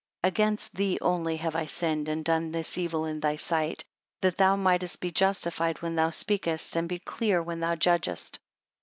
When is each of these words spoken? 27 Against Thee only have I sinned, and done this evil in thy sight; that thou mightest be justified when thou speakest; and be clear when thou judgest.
27 0.23 0.33
Against 0.47 0.73
Thee 0.73 0.97
only 0.99 1.37
have 1.37 1.55
I 1.55 1.65
sinned, 1.65 2.09
and 2.09 2.25
done 2.25 2.51
this 2.51 2.75
evil 2.75 3.05
in 3.05 3.19
thy 3.19 3.35
sight; 3.35 3.85
that 4.21 4.35
thou 4.37 4.55
mightest 4.55 4.99
be 4.99 5.11
justified 5.11 5.83
when 5.83 5.93
thou 5.93 6.09
speakest; 6.09 6.75
and 6.75 6.89
be 6.89 6.97
clear 6.97 7.39
when 7.43 7.59
thou 7.59 7.75
judgest. 7.75 8.39